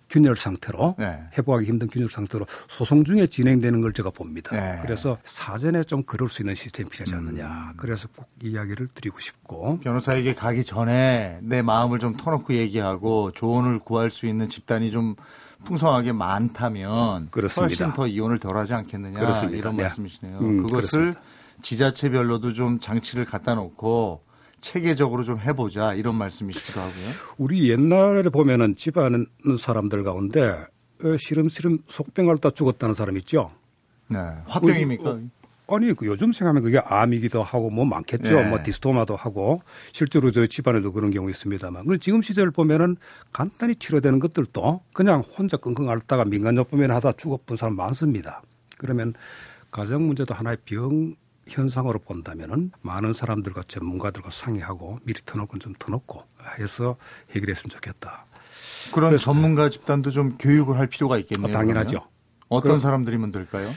[0.09, 1.19] 균열 상태로 네.
[1.37, 4.51] 회복하기 힘든 균열 상태로 소송 중에 진행되는 걸 제가 봅니다.
[4.51, 4.79] 네.
[4.81, 7.47] 그래서 사전에 좀 그럴 수 있는 시스템이 필요하지 않느냐.
[7.47, 7.73] 음.
[7.77, 14.09] 그래서 꼭 이야기를 드리고 싶고 변호사에게 가기 전에 내 마음을 좀 터놓고 얘기하고 조언을 구할
[14.09, 15.15] 수 있는 집단이 좀
[15.65, 17.67] 풍성하게 많다면 그렇습니다.
[17.67, 19.57] 훨씬 더 이혼을 덜하지 않겠느냐 그렇습니다.
[19.57, 19.83] 이런 네.
[19.83, 20.39] 말씀이시네요.
[20.39, 21.21] 음, 그것을 그렇습니다.
[21.61, 24.23] 지자체별로도 좀 장치를 갖다 놓고
[24.61, 27.05] 체계적으로 좀 해보자 이런 말씀이시기도 하고요.
[27.37, 29.25] 우리 옛날에 보면은 집안
[29.57, 30.65] 사람들 가운데
[31.03, 33.51] 어, 시름시름 속병 앓다 죽었다는 사람 있죠.
[34.09, 34.17] 네.
[34.45, 35.09] 화병입니까?
[35.09, 38.35] 어, 아니 그 요즘 생각하면 그게 암이기도 하고 뭐 많겠죠.
[38.35, 38.49] 네.
[38.49, 41.85] 뭐 디스토마도 하고 실제로 저 집안에도 그런 경우 있습니다만.
[41.85, 42.97] 그 지금 시절 보면은
[43.31, 48.41] 간단히 치료되는 것들도 그냥 혼자 끙끙 앓다가 민간요법면 하다 죽어본 사람 많습니다.
[48.77, 49.13] 그러면
[49.71, 51.13] 가정 문제도 하나의 병
[51.49, 56.23] 현상으로 본다면은 많은 사람들과 전문가들과 상의하고 미리 터놓고 좀 터놓고
[56.59, 56.95] 해서
[57.31, 58.25] 해결했으면 좋겠다.
[58.93, 61.49] 그런 전문가 집단도 좀 교육을 할 필요가 있겠네요.
[61.49, 61.89] 어, 당연하죠.
[61.89, 62.09] 그러면?
[62.47, 63.69] 어떤 사람들이면 될까요?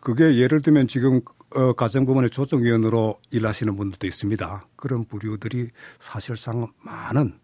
[0.00, 1.20] 그게 예를 들면 지금
[1.54, 4.66] 어, 가정법원의 조정위원으로 일하시는 분들도 있습니다.
[4.76, 7.38] 그런 부류들이 사실상 많은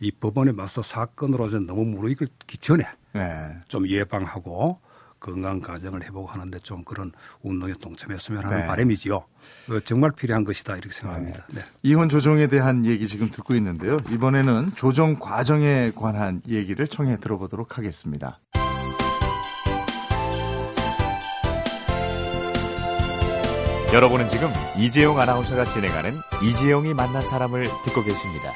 [0.00, 3.50] 이 법원에 맞서 사건으로 너무 무르익기 전에 네.
[3.68, 4.80] 좀 예방하고
[5.20, 8.66] 건강 가정을 해보고 하는데 좀 그런 운동에 동참했으면 하는 네.
[8.66, 9.16] 바람이지요.
[9.16, 11.46] 어, 정말 필요한 것이다 이렇게 생각합니다.
[11.48, 11.60] 네.
[11.60, 11.66] 네.
[11.82, 13.98] 이혼 조정에 대한 얘기 지금 듣고 있는데요.
[14.10, 18.40] 이번에는 조정 과정에 관한 얘기를 청해 들어보도록 하겠습니다.
[23.92, 28.52] 여러분은 지금 이재용 아나운서가 진행하는 이재용이 만난 사람을 듣고 계십니다.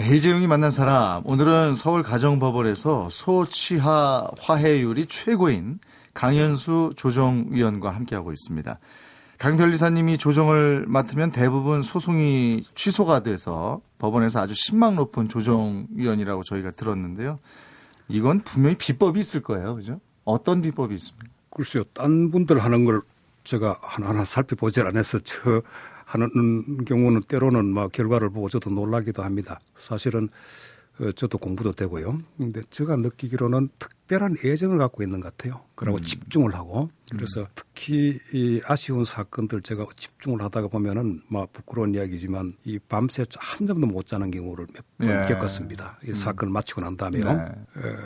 [0.00, 5.80] 이재용이 만난 사람 오늘은 서울 가정법원에서 소취하 화해율이 최고인
[6.14, 8.78] 강현수 조정위원과 함께하고 있습니다.
[9.38, 17.40] 강 변리사님이 조정을 맡으면 대부분 소송이 취소가 돼서 법원에서 아주 신망 높은 조정위원이라고 저희가 들었는데요.
[18.06, 19.74] 이건 분명히 비법이 있을 거예요.
[19.74, 20.00] 그죠?
[20.24, 21.26] 어떤 비법이 있습니까?
[21.50, 21.82] 글쎄요.
[21.94, 23.00] 딴 분들 하는 걸
[23.42, 25.62] 제가 하나하나 살펴보질 않아서 저
[26.08, 29.60] 하는 경우는 때로는 막 결과를 보고 저도 놀라기도 합니다.
[29.76, 30.30] 사실은
[31.00, 32.18] 어, 저도 공부도 되고요.
[32.38, 35.60] 근데 제가 느끼기로는 특별한 애정을 갖고 있는 것 같아요.
[35.74, 36.02] 그리고 음.
[36.02, 37.46] 집중을 하고 그래서 음.
[37.54, 43.86] 특히 이 아쉬운 사건들 제가 집중을 하다가 보면은 막 부끄러운 이야기지만 이 밤새 한 점도
[43.86, 44.66] 못 자는 경우를
[44.98, 45.28] 몇번 예.
[45.28, 45.98] 겪었습니다.
[46.04, 46.14] 이 음.
[46.14, 47.22] 사건을 마치고 난 다음에요.
[47.22, 47.44] 네.
[47.44, 47.96] 에,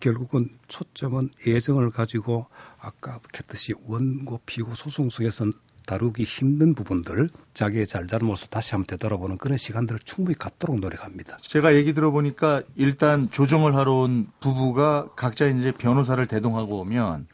[0.00, 2.46] 결국은 초점은 애정을 가지고
[2.78, 5.52] 아까 했듯이 원고 피고 소송 속에선
[5.88, 11.38] 다루기 힘든 부분들 자기의 잘잘못을 다시 한번 되돌아보는 그런 시간들을 충분히 갖도록 노력합니다.
[11.38, 17.26] 제가 얘기 들어보니까 일단 조정을 하러 온 부부가 각자 이제 변호사를 대동하고 오면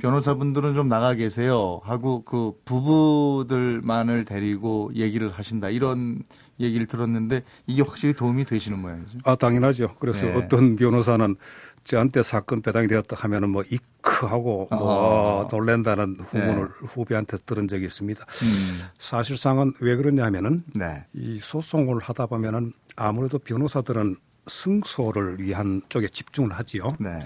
[0.00, 6.20] 변호사분들은 좀 나가 계세요 하고 그 부부들만을 데리고 얘기를 하신다 이런
[6.58, 9.18] 얘기를 들었는데 이게 확실히 도움이 되시는 모양이죠.
[9.24, 9.94] 아 당연하죠.
[10.00, 10.34] 그래서 네.
[10.34, 11.36] 어떤 변호사는
[11.84, 15.48] 저한테 사건 배당이 되었다 하면은 뭐 이크하고 뭐 어.
[15.50, 16.86] 놀랜다는 후문을 네.
[16.86, 18.22] 후배한테 들은 적이 있습니다.
[18.24, 18.88] 음.
[18.98, 21.04] 사실상은 왜 그러냐면은 네.
[21.12, 24.16] 이 소송을 하다 보면은 아무래도 변호사들은
[24.46, 26.88] 승소를 위한 쪽에 집중을 하지요.
[26.98, 27.18] 네.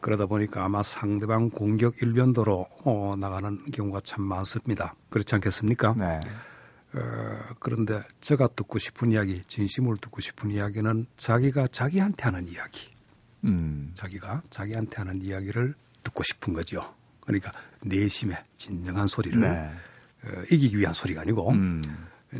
[0.00, 4.94] 그러다 보니까 아마 상대방 공격 일변도로 어, 나가는 경우가 참 많습니다.
[5.08, 5.94] 그렇지 않겠습니까?
[5.96, 6.20] 네.
[6.94, 12.93] 어, 그런데 제가 듣고 싶은 이야기, 진심을 듣고 싶은 이야기는 자기가 자기한테 하는 이야기.
[13.44, 13.90] 음.
[13.94, 16.94] 자기가 자기한테 하는 이야기를 듣고 싶은 거죠.
[17.20, 17.52] 그러니까
[17.82, 19.70] 내심의 진정한 소리를 네.
[20.24, 21.82] 어, 이기기 위한 소리가 아니고 음.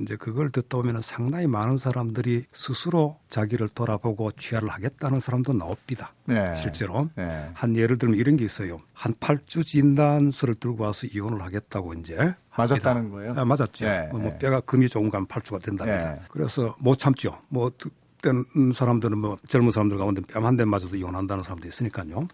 [0.00, 6.12] 이제 그걸 듣다 보면 상당히 많은 사람들이 스스로 자기를 돌아보고 취하를 하겠다는 사람도 나옵니다.
[6.24, 6.52] 네.
[6.54, 7.50] 실제로 네.
[7.54, 8.78] 한 예를 들면 이런 게 있어요.
[8.92, 13.34] 한 8주 진단서를 들고 와서 이혼을 하겠다고 이제 맞았다는 거예요?
[13.36, 13.84] 아, 맞았죠.
[13.84, 14.08] 네.
[14.10, 14.38] 뭐 네.
[14.38, 16.14] 뼈가 금이 좋은 건 8주가 된답니다.
[16.14, 16.22] 네.
[16.28, 17.38] 그래서 못 참죠.
[17.48, 17.70] 뭐
[18.24, 22.26] 어떤 사람들은 뭐 젊은 사람들 가운데 뺨 한 대 맞아도 이혼한다는 사람도 있으니까요.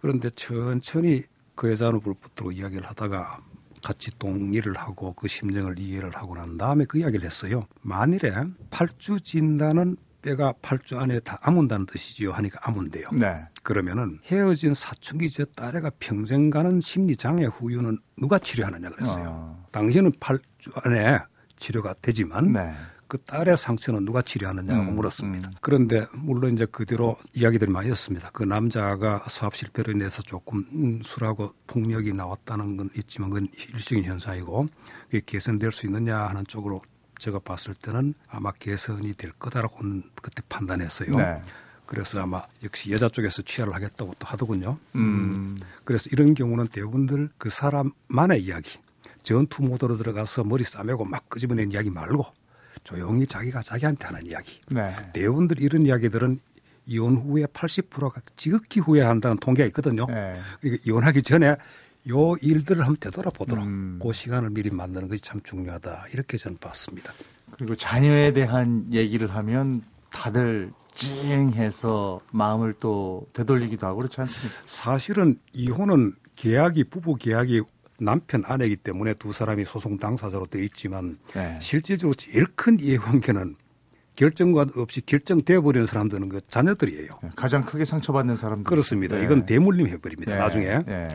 [0.00, 1.22] 그런데 천천히
[1.54, 3.38] 그 불붙들고 이야기를 하다가
[3.82, 7.62] 같이 동의를 하고 그 심정을 이해를 하고 난 다음에 그 이야기를 했어요.
[7.82, 8.32] 만일에
[8.70, 13.10] 8주 진단은 뼈가 8주 안에 다 아문다는 뜻이지요 하니까 아문대요.
[13.12, 13.44] 네.
[13.62, 19.26] 그러면은 헤어진 사춘기 제 딸애가 평생 가는 심리 장애 후유는 누가 치료하느냐 그랬어요.
[19.28, 19.66] 어.
[19.70, 21.18] 당신은 8주 안에
[21.56, 22.74] 치료가 되지만 네.
[23.14, 25.48] 그 딸의 상처는 누가 치료하느냐고 음, 물었습니다.
[25.50, 25.54] 음.
[25.60, 28.30] 그런데 물론 이제 그대로 이야기들이 많이 었습니다.
[28.32, 34.66] 그 남자가 사업 실패로 인해서 조금 음, 술하고 폭력이 나왔다는 건 있지만 그건 일시적인 현상이고
[35.04, 36.82] 그게 개선될 수 있느냐 하는 쪽으로
[37.20, 39.78] 제가 봤을 때는 아마 개선이 될 거다라고
[40.20, 41.10] 그때 판단했어요.
[41.12, 41.40] 네.
[41.86, 44.76] 그래서 아마 역시 여자 쪽에서 취하를 하겠다고 또 하더군요.
[44.96, 45.56] 음.
[45.84, 48.76] 그래서 이런 경우는 대부분들 그 사람만의 이야기,
[49.22, 52.26] 전투 모드로 들어가서 머리 싸매고 막 끄집어낸 이야기 말고
[52.84, 54.60] 조용히 자기가 자기한테 하는 이야기.
[54.68, 54.94] 네.
[55.12, 56.38] 대부분들 이런 이야기들은
[56.86, 60.06] 이혼 후에 80%가 지극히 후회한다는 통계가 있거든요.
[60.06, 60.38] 네.
[60.60, 61.56] 그러니까 이혼하기 전에
[62.10, 63.98] 요 일들을 한번 되돌아보도록 음.
[64.02, 66.08] 그 시간을 미리 만드는 것이 참 중요하다.
[66.12, 67.12] 이렇게 저는 봤습니다.
[67.52, 74.60] 그리고 자녀에 대한 얘기를 하면 다들 찡해서 마음을 또 되돌리기도 하고 그렇지 않습니까?
[74.66, 77.62] 사실은 이혼은 계약이 부부 계약이
[77.98, 81.58] 남편 아내이기 때문에 두 사람이 소송 당사자로 되어 있지만 네.
[81.60, 83.56] 실질적으로 제일 큰 이해관계는
[84.16, 87.08] 결정관 없이 결정되어 버리는 사람들은 그 자녀들이에요.
[87.22, 88.64] 네, 가장 크게 상처받는 사람들.
[88.64, 89.16] 그렇습니다.
[89.16, 89.24] 네.
[89.24, 90.32] 이건 대물림 해버립니다.
[90.32, 90.38] 네.
[90.38, 90.78] 나중에.
[90.86, 91.08] 네.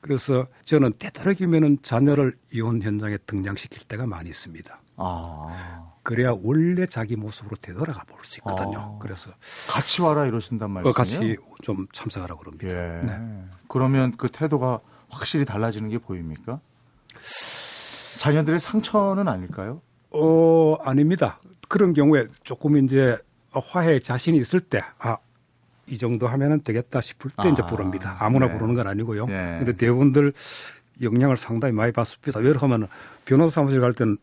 [0.00, 4.80] 그래서 저는 되도록이면은 자녀를 이혼 현장에 등장시킬 때가 많이 있습니다.
[4.96, 5.92] 아.
[6.02, 8.78] 그래야 원래 자기 모습으로 되돌아가 볼 수 있거든요.
[8.78, 8.98] 아.
[9.00, 9.30] 그래서
[9.68, 10.92] 같이 와라 이러신단 말씀이에요.
[10.94, 12.68] 같이 좀 참석하라고 그럽니다.
[12.68, 13.02] 예.
[13.04, 13.44] 네.
[13.68, 16.60] 그러면 그 태도가 확실히 달라지는 게 보입니까?
[18.18, 19.80] 자녀들의 상처는 아닐까요?
[20.10, 21.40] 어, 아닙니다.
[21.68, 23.16] 그런 경우에 조금 이제
[23.52, 25.18] 화해 자신이 있을 때, 아,
[25.86, 28.16] 이 정도 하면은 되겠다 싶을 때 아, 이제 부릅니다.
[28.20, 28.52] 아무나 네.
[28.54, 29.26] 부르는 건 아니고요.
[29.26, 29.56] 네.
[29.58, 30.32] 근데 대부분들
[31.02, 32.40] 영향을 상당히 많이 받습니다.
[32.40, 32.88] 왜냐 하면
[33.24, 34.18] 변호사 사무실 갈 때는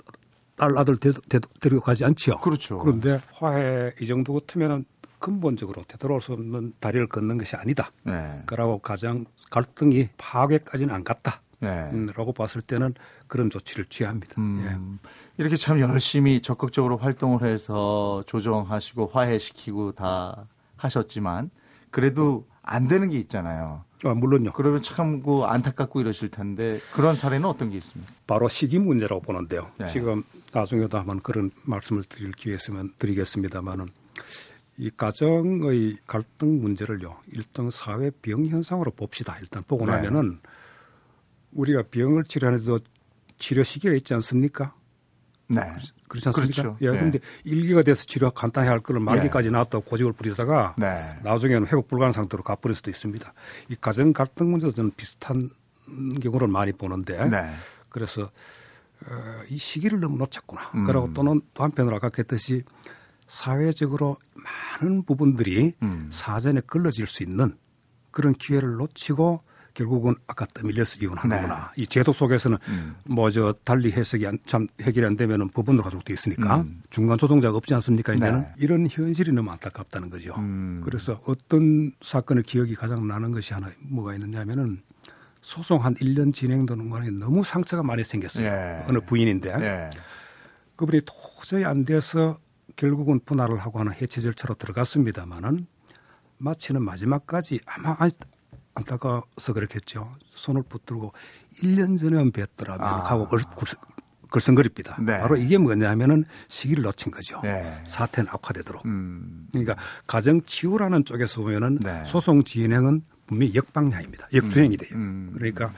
[0.55, 1.11] 딸 아들 데,
[1.59, 2.37] 데리고 가지 않지요.
[2.37, 2.77] 그렇죠.
[2.79, 4.85] 그런데 화해 이 정도 같으면은
[5.19, 7.91] 근본적으로 되돌아올 수 없는 다리를 걷는 것이 아니다.
[8.03, 8.41] 네.
[8.45, 11.41] 그러고 가장 갈등이 파괴까지는 안 갔다.
[11.59, 11.89] 네.
[11.93, 12.93] 음, 라고 봤을 때는
[13.27, 14.35] 그런 조치를 취합니다.
[14.37, 15.41] 음, 예.
[15.41, 21.49] 이렇게 참 열심히 적극적으로 활동을 해서 조정하시고 화해시키고 다 하셨지만
[21.89, 23.83] 그래도 안 되는 게 있잖아요.
[24.03, 24.51] 아, 물론요.
[24.53, 28.11] 그러면 참 그 안타깝고 이러실 텐데 그런 사례는 어떤 게 있습니까?
[28.27, 29.71] 바로 시기 문제라고 보는데요.
[29.79, 29.87] 네.
[29.87, 33.87] 지금 나중에도 한번 그런 말씀을 드릴 기회 있으면 드리겠습니다만은
[34.77, 39.37] 이 가정의 갈등 문제를요 일등 사회 병 현상으로 봅시다.
[39.41, 39.93] 일단 보고 네.
[39.93, 40.39] 나면은
[41.51, 42.79] 우리가 병을 치료하는데도
[43.39, 44.75] 치료 시기가 있지 않습니까?
[45.47, 45.61] 네.
[46.07, 46.31] 그렇지 않습니까?
[46.31, 46.77] 그렇죠.
[46.81, 46.87] 예.
[46.91, 47.25] 그런데 네.
[47.43, 49.53] 일기가 돼서 치료 간단히 할 거를 말기까지 네.
[49.53, 51.17] 나왔다고 고집을 부리다가 네.
[51.23, 53.33] 나중에는 회복 불가능 상태로 가버릴 수도 있습니다.
[53.69, 55.49] 이 가정 갈등 문제도 저는 비슷한
[56.21, 57.51] 경우를 많이 보는데 네.
[57.89, 60.71] 그래서 어, 이 시기를 너무 놓쳤구나.
[60.75, 60.85] 음.
[60.85, 62.63] 그리고 또는 또 한편으로 아까 했듯이
[63.27, 66.09] 사회적으로 많은 부분들이 음.
[66.11, 67.57] 사전에 걸러질 수 있는
[68.11, 69.41] 그런 기회를 놓치고
[69.77, 71.71] 결국은 아까 떠밀려서 이혼하는구나.
[71.75, 71.83] 네.
[71.83, 72.95] 이 제도 속에서는 음.
[73.05, 76.81] 뭐저 달리 해석이 안, 참 해결이 안 되면은 법원으로 가도록 돼 있으니까 음.
[76.89, 78.15] 중간 조정자가 없지 않습니까?
[78.15, 78.53] 이제는 네.
[78.57, 80.33] 이런 현실이 너무 안타깝다는 거죠.
[80.39, 80.81] 음.
[80.83, 84.81] 그래서 어떤 사건의 기억이 가장 나는 것이 하나 뭐가 있느냐면은
[85.43, 88.49] 소송 한 1년 진행되는 거에 너무 상처가 많이 생겼어요.
[88.49, 88.83] 네.
[88.87, 89.89] 어느 부인인데 네.
[90.75, 92.39] 그분이 도저히 안 돼서
[92.77, 95.67] 결국은 분할을 하고 하는 해체 절차로 들어갔습니다마는
[96.37, 97.97] 마치는 마지막까지 아마
[98.75, 100.11] 안타까워서 그렇겠죠.
[100.27, 101.11] 손을 붙들고
[101.63, 102.97] 1년 전에 뵀더라면 아.
[102.99, 103.27] 하고
[104.29, 104.97] 걸성거립니다.
[105.01, 105.19] 네.
[105.19, 107.41] 바로 이게 뭐냐면은 시기를 놓친 거죠.
[107.41, 107.83] 네.
[107.87, 108.85] 사태는 악화되도록.
[108.85, 109.47] 음.
[109.51, 112.03] 그러니까 가정 치유라는 쪽에서 보면은 네.
[112.05, 114.27] 소송 진행은 분명히 역방향입니다.
[114.33, 114.89] 역주행이 돼요.
[114.93, 115.31] 음.
[115.33, 115.73] 그러니까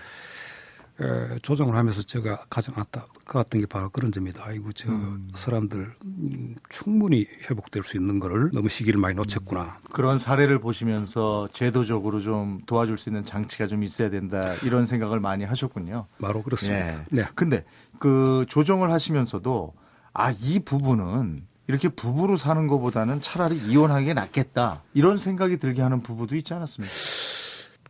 [1.02, 4.44] 에, 조정을 하면서 제가 가장 안타까웠던 게 바로 그런 점이다.
[4.46, 5.30] 아이고 저 음.
[5.36, 9.62] 사람들 음, 충분히 회복될 수 있는 거를 너무 시기를 많이 놓쳤구나.
[9.62, 9.90] 음.
[9.94, 15.46] 그런 사례를 보시면서 제도적으로 좀 도와줄 수 있는 장치가 좀 있어야 된다 이런 생각을 많이
[15.46, 16.08] 하셨군요.
[16.20, 16.86] 바로 그렇습니다.
[16.86, 17.06] 네.
[17.10, 17.28] 네.
[17.36, 17.64] 근데
[18.00, 19.74] 그 조정을 하시면서도
[20.14, 26.02] 아 이 부분은 이렇게 부부로 사는 것보다는 차라리 이혼하는 게 낫겠다 이런 생각이 들게 하는
[26.02, 26.92] 부부도 있지 않았습니까?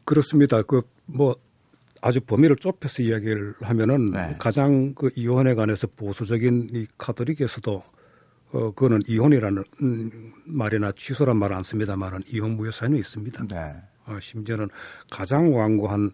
[0.06, 0.62] 그렇습니다.
[0.62, 1.36] 그 뭐
[2.02, 4.36] 아주 범위를 좁혀서 이야기를 하면은 네.
[4.40, 7.84] 가장 그 이혼에 관해서 보수적인 이 카톨릭에서도
[8.52, 9.64] 어 그거는 이혼이라는
[10.46, 13.48] 말이나 취소란 말 안 씁니다만은 이혼 무효 사연이 있습니다.
[13.48, 13.76] 네.
[14.08, 14.70] 어, 심지어는
[15.12, 16.12] 가장 완고한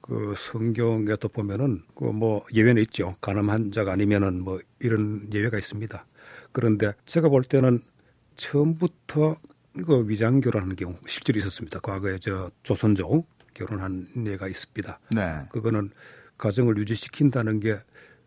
[0.00, 3.14] 그 성경에도 보면은 그 뭐 예외는 있죠.
[3.20, 6.04] 가늠 환자가 아니면은 뭐 이런 예외가 있습니다.
[6.52, 7.80] 그런데 제가 볼 때는
[8.36, 9.36] 처음부터
[9.86, 11.78] 그 위장교라는 경우 실제로 있었습니다.
[11.80, 14.98] 과거에 저 조선족 결혼한 예가 있습니다.
[15.12, 15.42] 네.
[15.50, 15.90] 그거는
[16.38, 17.80] 가정을 유지시킨다는 게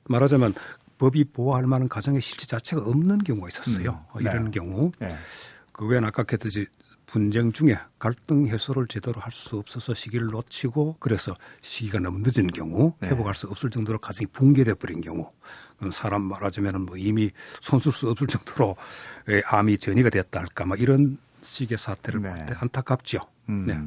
[0.06, 0.54] 말하자면
[0.98, 4.06] 법이 보호할 만한 가정의 실체 자체가 없는 경우가 있었어요.
[4.16, 4.24] 음.
[4.24, 4.30] 네.
[4.30, 4.92] 이런 경우.
[5.00, 5.16] 네.
[5.72, 6.68] 그 외에 아까 했듯이
[7.06, 12.94] 분쟁 중에 갈등 해소를 제대로 할 수 없어서 시기를 놓치고 그래서 시기가 너무 늦은 경우
[13.00, 13.10] 네.
[13.10, 15.30] 회복할 수 없을 정도로 가정이 붕괴돼 버린 경우
[15.92, 18.76] 사람 말하자면은 뭐 이미 손쓸 수 없을 정도로
[19.46, 22.30] 암이 전이가 됐다 할까 막 이런 식의 사태를 네.
[22.30, 23.20] 볼때 안타깝죠.
[23.50, 23.66] 음.
[23.68, 23.80] 네.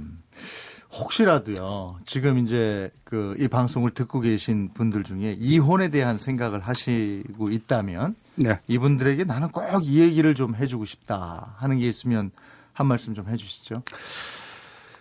[0.98, 8.14] 혹시라도요, 지금 이제 그 이 방송을 듣고 계신 분들 중에 이혼에 대한 생각을 하시고 있다면,
[8.36, 8.60] 네.
[8.68, 12.30] 이분들에게 나는 꼭 이 얘기를 좀 해주고 싶다 하는 게 있으면
[12.72, 13.82] 한 말씀 좀 해주시죠.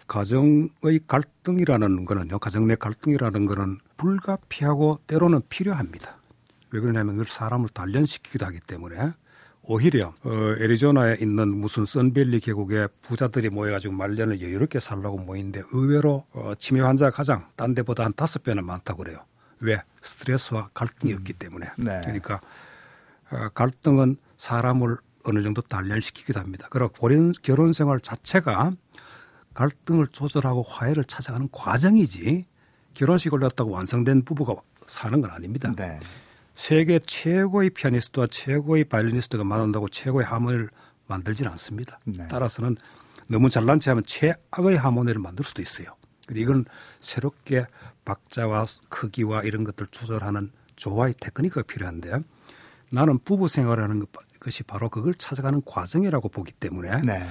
[0.08, 6.18] 가정의 갈등이라는 거는요, 가정 내 갈등이라는 거는 불가피하고 때로는 필요합니다.
[6.72, 9.12] 왜 그러냐면 그걸 사람을 단련시키기도 하기 때문에
[9.68, 16.54] 오히려 어, 애리조나에 있는 무슨 선벨리 계곡에 부자들이 모여가지고 말년을 여유롭게 살라고 모이는데 의외로 어,
[16.58, 19.20] 치매 환자 가장 딴 데보다 한 다섯 배는 많다고 그래요.
[19.60, 19.82] 왜?
[20.02, 21.18] 스트레스와 갈등이 음.
[21.20, 21.68] 없기 때문에.
[21.78, 22.02] 네.
[22.04, 22.42] 그러니까
[23.32, 26.68] 어, 갈등은 사람을 어느 정도 단련시키기도 합니다.
[26.70, 28.72] 그리고 결혼, 결혼 생활 자체가
[29.54, 32.46] 갈등을 조절하고 화해를 찾아가는 과정이지
[32.94, 34.56] 결혼식을 갖다고 완성된 부부가
[34.88, 35.74] 사는 건 아닙니다.
[35.76, 36.00] 네.
[36.56, 40.70] 세계 최고의 피아니스트와 최고의 바이올리니스트가 만난다고 최고의 하모니를
[41.08, 42.00] 만들지는 않습니다.
[42.06, 42.28] 네.
[42.28, 42.78] 따라서는
[43.28, 45.88] 너무 잘난 체하면 최악의 하모니를 만들 수도 있어요.
[46.28, 46.66] 그리고 이건
[47.02, 47.68] 새롭게
[48.06, 52.20] 박자와 크기와 이런 것들 조절하는 조화의 테크니크가 필요한데
[52.92, 54.06] 나는 부부 생활하는
[54.40, 57.28] 것이 바로 그걸 찾아가는 과정이라고 보기 때문에 네.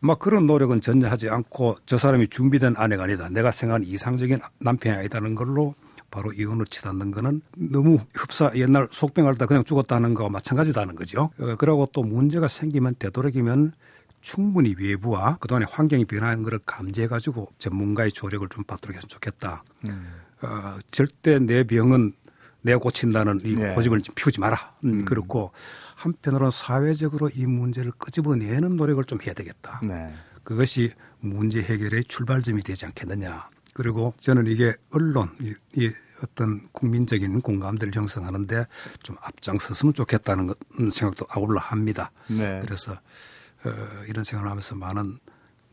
[0.00, 3.28] 막 그런 노력은 전혀 하지 않고 저 사람이 준비된 아내가 아니다.
[3.28, 5.74] 내가 생각하는 이상적인 남편이 아니다는 걸로
[6.12, 11.30] 바로 이혼을 치닫는 거는 너무 흡사 옛날 속병할 때 그냥 죽었다는 거와 마찬가지다는 거죠.
[11.40, 13.72] 어, 그러고 또 문제가 생기면 되도록이면
[14.20, 19.64] 충분히 외부와 그동안에 환경이 변한 것을 감지해가지고 전문가의 조력을 좀 받도록 했으면 좋겠다.
[19.86, 20.06] 음.
[20.42, 22.12] 어, 절대 내 병은
[22.60, 23.74] 내가 고친다는 이 네.
[23.74, 24.74] 고집을 좀 피우지 마라.
[24.84, 25.04] 음, 음.
[25.06, 25.50] 그렇고
[25.96, 29.80] 한편으로는 사회적으로 이 문제를 끄집어내는 노력을 좀 해야 되겠다.
[29.82, 30.14] 네.
[30.44, 33.48] 그것이 문제 해결의 출발점이 되지 않겠느냐.
[33.72, 35.90] 그리고 저는 이게 언론, 이, 이
[36.22, 38.66] 어떤 국민적인 공감대를 형성하는데
[39.02, 42.10] 좀 앞장섰으면 좋겠다는 음, 생각도 아울러 합니다.
[42.28, 42.60] 네.
[42.62, 42.92] 그래서
[43.64, 43.70] 어,
[44.06, 45.18] 이런 생각을 하면서 많은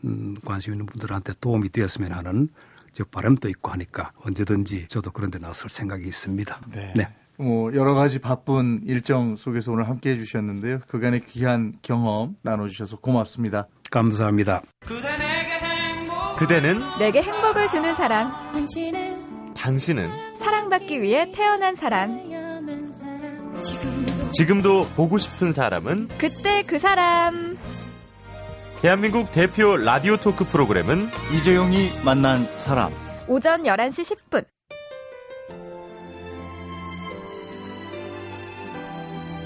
[0.05, 2.49] 음, 관심 있는 분들한테 도움이 되었으면 하는
[2.93, 6.62] 저 바람도 있고 하니까 언제든지 저도 그런 데 나설 생각이 있습니다.
[6.73, 6.93] 네.
[6.95, 7.07] 네.
[7.38, 10.79] 뭐 여러 가지 바쁜 일정 속에서 오늘 함께 해주셨는데요.
[10.88, 13.67] 그간의 귀한 경험 나눠주셔서 고맙습니다.
[13.91, 14.62] 감사합니다.
[16.39, 18.32] 그대는 내게 행복을 주는 사람.
[19.54, 22.17] 당신은 사랑받기 위해 태어난 사람.
[24.32, 27.58] 지금도 보고 싶은 사람은 그때 그 사람.
[28.82, 32.93] 대한민국 대표 라디오 토크 프로그램은 이재용이 만난 사람.
[33.28, 34.45] 오전 11시 10분.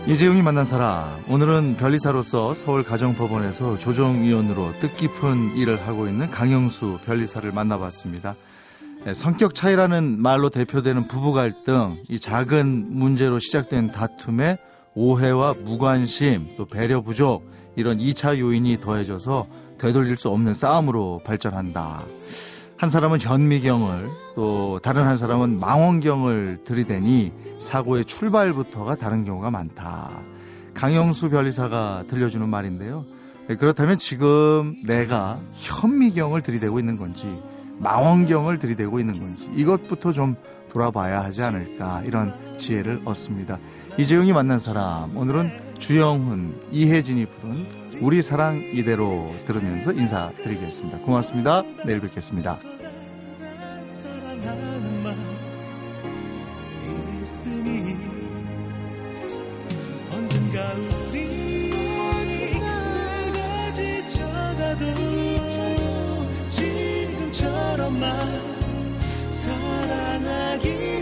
[0.05, 1.23] 이재용이 만난 사람.
[1.29, 8.35] 오늘은 변리사로서 서울 가정법원에서 조정위원으로 뜻깊은 일을 하고 있는 강영수 변리사를 만나봤습니다.
[9.05, 14.57] 네, 성격 차이라는 말로 대표되는 부부 갈등, 이 작은 문제로 시작된 다툼에
[14.93, 22.03] 오해와 무관심, 또 배려 부족, 이런 2차 요인이 더해져서 되돌릴 수 없는 싸움으로 발전한다.
[22.83, 30.11] 한 사람은 현미경을 또 다른 한 사람은 망원경을 들이대니 사고의 출발부터가 다른 경우가 많다.
[30.73, 33.05] 강영수 변리사가 들려주는 말인데요.
[33.47, 37.25] 네, 그렇다면 지금 내가 현미경을 들이대고 있는 건지
[37.79, 40.35] 망원경을 들이대고 있는 건지 이것부터 좀
[40.67, 43.59] 돌아봐야 하지 않을까 이런 지혜를 얻습니다.
[43.97, 50.99] 이재용이 만난 사람 오늘은 주영훈, 이혜진이 부른 우리 사랑 이대로 들으면서 인사드리겠습니다.
[50.99, 51.63] 고맙습니다.
[51.85, 52.57] 내일 뵙겠습니다.
[66.49, 68.11] 지금처럼만
[69.31, 70.92] 사랑하기